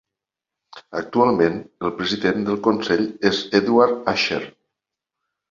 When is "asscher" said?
4.17-4.43